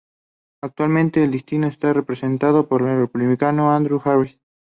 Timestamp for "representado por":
1.93-2.81